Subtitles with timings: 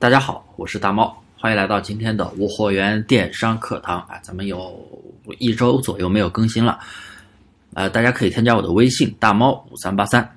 [0.00, 4.16] 大家好，我是大猫，欢迎来到今天的无货源电商课堂啊！
[4.22, 4.80] 咱们有
[5.40, 6.78] 一周左右没有更新了，
[7.74, 10.36] 呃，大家可以添加我的微信大猫五三八三，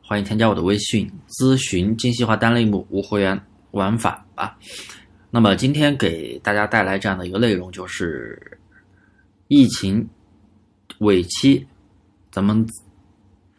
[0.00, 3.36] 欢迎添加我的微信咨询精细化单类目无货源
[3.72, 4.56] 玩法啊。
[5.28, 8.40] 那么今天给大家带来这样的一个内容，就是
[9.48, 10.08] 疫情
[10.98, 11.66] 尾期，
[12.30, 12.64] 咱们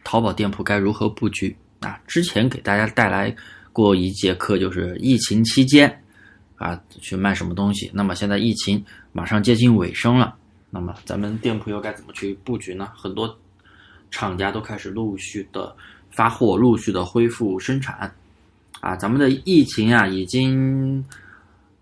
[0.01, 1.99] 淘宝店铺该如何布局啊？
[2.07, 3.35] 之前给大家带来。
[3.75, 6.01] 过一节课就是疫情期间，
[6.55, 7.91] 啊，去卖什么东西？
[7.93, 10.33] 那么现在疫情马上接近尾声了，
[10.69, 12.89] 那么咱们店铺又该怎么去布局呢？
[12.95, 13.37] 很多
[14.09, 15.75] 厂家都开始陆续的
[16.09, 18.09] 发货，陆续的恢复生产，
[18.79, 21.03] 啊，咱们的疫情啊，已经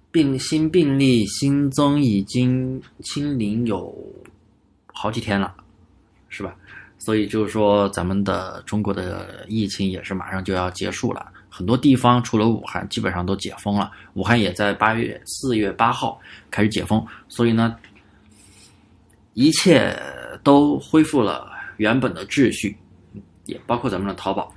[0.09, 3.95] 病新病例新增已经清零有
[4.87, 5.53] 好几天了，
[6.27, 6.55] 是吧？
[6.97, 11.31] 所以就是说，咱们的中国的疫情也是马上就要结束了。
[11.55, 13.91] 很多地方除了武汉，基本上都解封了。
[14.15, 17.75] 武汉也在八月四月八号开始解封，所以呢，
[19.35, 19.95] 一切
[20.41, 21.47] 都恢复了
[21.77, 22.75] 原本的秩序，
[23.45, 24.51] 也包括咱们的淘宝。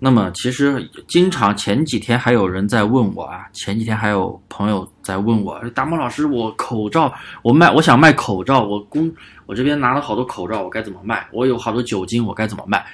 [0.00, 9.08] 那么，其实经常前几天还有人在问我啊，前几天还有朋友在问我，大猫老师，我口罩我卖，我想卖口罩，我公
[9.46, 11.28] 我这边拿了好多口罩，我该怎么卖？
[11.30, 12.84] 我有好多酒精，我该怎么卖？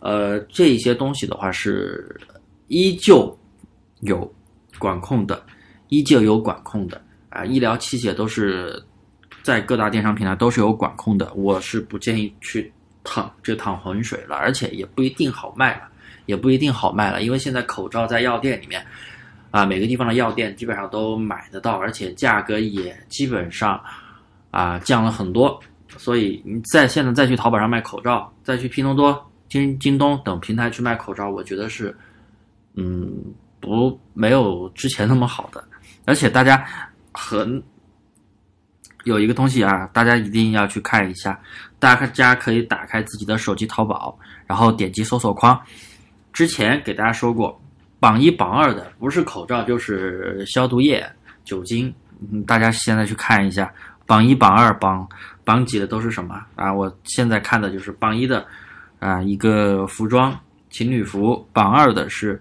[0.00, 2.14] 呃，这些东西的话是。
[2.68, 3.36] 依旧
[4.00, 4.30] 有
[4.78, 5.42] 管控的，
[5.88, 7.00] 依旧有管控的
[7.30, 7.44] 啊！
[7.44, 8.82] 医疗器械都是
[9.42, 12.72] 在各大电商平台都是有管控的，我是不建议去
[13.04, 15.88] 趟这趟浑水了，而且也不一定好卖了，
[16.26, 18.84] 也不一定好卖了，因为现在口罩在药店里面
[19.50, 23.80] 啊，每个地方的药店基本上都买得到，而且价格也基本上
[24.50, 25.58] 啊降了很多，
[25.96, 31.96] 所以你在现在再去淘宝上卖口罩，再去拼多多、京京东等平台去卖口罩，我觉得是。
[32.76, 33.10] 嗯，
[33.58, 35.64] 不，没有之前那么好的，
[36.04, 36.62] 而且大家
[37.10, 37.62] 很
[39.04, 41.40] 有一个东西啊，大家一定要去看一下。
[41.78, 45.58] 大家可以打开自己的手机淘宝，然后点击搜索框。
[46.34, 47.58] 之前给大家说过，
[47.98, 51.02] 榜一榜二的不是口罩就是消毒液、
[51.44, 51.92] 酒精。
[52.46, 53.72] 大家现在去看一下，
[54.04, 55.08] 榜一榜二榜
[55.44, 56.70] 榜几的都是什么啊？
[56.70, 58.46] 我现在看的就是榜一的
[58.98, 60.38] 啊，一个服装
[60.68, 62.38] 情侣服，榜二的是。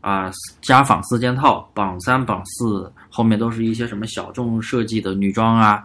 [0.00, 0.30] 啊，
[0.62, 5.84] 家纺四件套，榜三榜四后面都是一些什么小众设计的女装啊、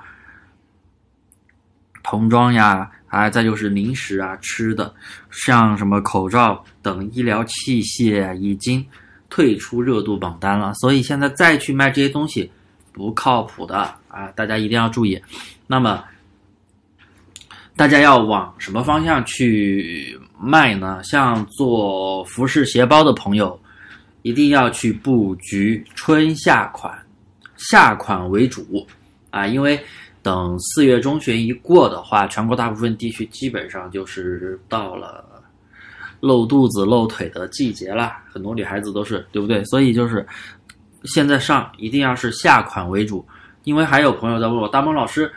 [2.01, 4.93] 童装呀，啊，再就是零食啊、吃的，
[5.31, 8.85] 像什么口罩等医疗器械已经
[9.29, 12.49] 退出热度榜单了，所以现在再去卖这些东西
[12.93, 13.77] 不靠谱的
[14.07, 15.21] 啊，大家一定要注意。
[15.67, 16.01] 那么，
[17.75, 21.03] 大家要往什么方向去卖呢？
[21.03, 23.59] 像做服饰鞋包的朋友。
[24.25, 26.97] 一定要去布局春夏款，
[27.57, 28.83] 夏款为主
[29.29, 29.79] 啊，因为
[30.23, 35.23] 等四月中旬一过的话，全国大部分地区基本上就是到了
[36.21, 39.63] 露肚子露腿的季节了，很多女孩子都是对不对？
[39.65, 40.25] 所以就是
[41.03, 43.23] 现在上一定要是夏款为主，
[43.63, 45.31] 因为还有朋友在问我，大萌老师，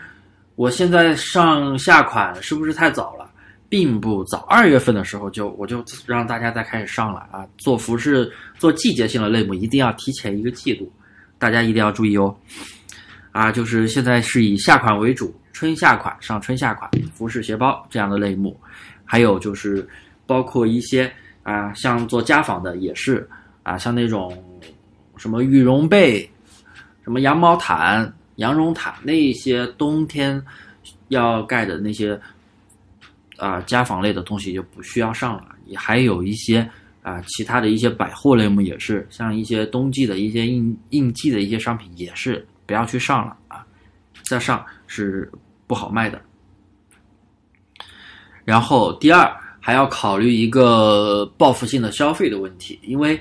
[0.55, 3.27] 我现在上夏款是不是太早了？
[3.68, 7.46] 并不早，二月份的时候就我就让大家再开始上了啊！
[7.58, 10.90] 做服饰做季节性的类目，一定要提前一个季度，
[11.38, 12.34] 大家一定要注意哦。
[13.30, 18.58] 啊，就是现在是以夏款为主，春夏款上春夏款服饰鞋包这样的类目，
[19.04, 19.86] 还有就是
[20.26, 21.12] 包括一些
[21.42, 23.28] 啊，像做家纺的也是
[23.64, 24.42] 啊，像那种
[25.18, 26.20] 什么羽绒被、
[27.04, 30.42] 什么羊毛毯、羊绒毯那些冬天
[31.08, 32.18] 要盖的那些。
[33.38, 35.56] 啊，家纺类的东西就不需要上了。
[35.65, 36.69] 也还有一些
[37.03, 43.65] 啊，其他的一些百货类目也是，像一些冬季的一些应应季的一些商品也是不要去上了啊，
[44.22, 45.31] 再上是
[45.66, 46.21] 不好卖的。
[48.44, 53.20] 然后第二还要考虑一个报复性的消费的问题，因为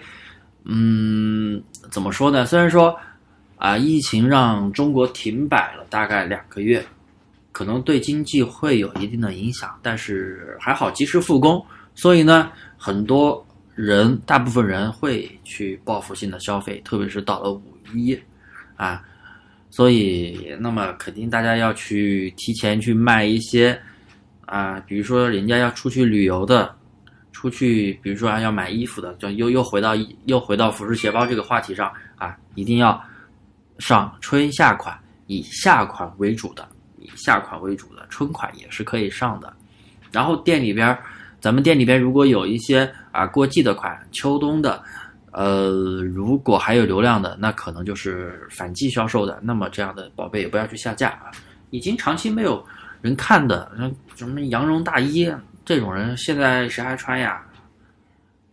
[0.63, 1.61] 嗯，
[1.91, 2.45] 怎么说呢？
[2.45, 2.97] 虽然说
[3.57, 6.85] 啊，疫情让中国停摆了大概两个月。
[7.57, 11.65] 可能对经济会有一定的影响，但是还好及时复工，
[11.95, 13.43] 所以呢，很多
[13.73, 17.63] 人大部分人会去报复性的消费，特别是到了五
[17.95, 18.15] 一，
[18.75, 19.01] 啊，
[19.71, 23.75] 所以那么肯定大家要去提前去卖一些
[24.45, 26.75] 啊，比如说人家要出去旅游的，
[27.31, 29.95] 出去比如说要买衣服的，就又又回到
[30.25, 33.03] 又回到服饰鞋包这个话题上啊，一定要
[33.79, 34.95] 上春夏款，
[35.25, 36.69] 以夏款为主的。
[36.97, 39.53] 以夏款为主的春款也是可以上的，
[40.11, 40.97] 然后店里边，
[41.39, 44.83] 咱们店里边如果有一些啊过季的款，秋冬的，
[45.31, 45.69] 呃，
[46.03, 51.31] 如果还有流量的，那可能就是反季销售的，那么这样的宝贝也不要去下架啊。
[51.69, 52.65] 已经长期没有
[53.01, 55.31] 人看的，那什么羊绒大衣
[55.65, 57.43] 这种人，现在谁还穿呀？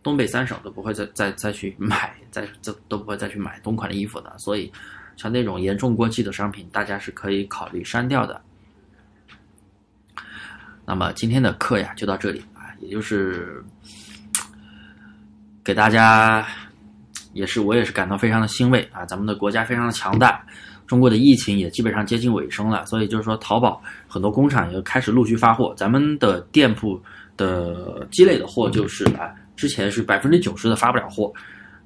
[0.05, 4.31] 东北三省都不会再再再去买，再这都不会再去买同款的衣服的。
[4.37, 4.71] 所以，
[5.17, 8.39] 像那种严重过季的商品，大家是可以考虑删掉的。
[10.85, 13.65] 那么今天的课呀，就到这里啊，也就是
[15.63, 16.45] 给大家，
[17.33, 20.45] 也是我也是感到非常的欣慰啊，咱们的国家非常的强大。
[20.85, 25.73] 中国的疫情也基本上接近尾声了，所以就是说，淘宝很多工厂也开始陆续发货。
[25.75, 27.01] 咱们的店铺
[27.35, 31.31] 的积累的货就是啊，之前是百分之九十的发不了货，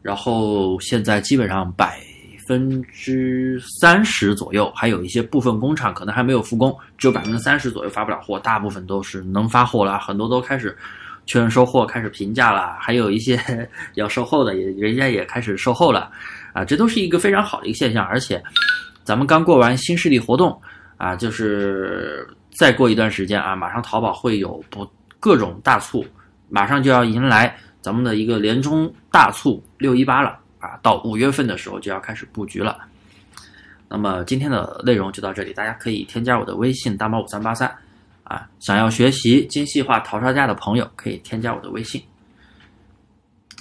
[0.01, 1.99] 然后现在基本上百
[2.47, 10.75] 分之三十左右，还有一些部分工厂可能还没有复工，只有百分之三十左右发不了货，大部分都是能发货了，很多都开始
[11.25, 13.39] 确认收货，开始评价了，还有一些
[13.95, 16.11] 要售后的也人家也开始售后了，
[16.53, 18.41] 啊，这都是一个非常好的一个现象，而且。
[19.05, 20.61] 咱们刚过完新势力活动
[20.95, 24.87] 啊，就是再过一段时间啊，马上淘宝会有不
[25.19, 26.05] 各种大促，
[26.49, 32.77] 马上就要迎来咱们的一个年终大促六一八了啊，到五月份的时候就要开始布局了。
[33.87, 37.73] 那么今天的内容就到这里，大家可以添加我的微信大猫五三八三
[38.23, 42.01] 啊，想要学习精细化淘沙价的朋友可以添加我的微信。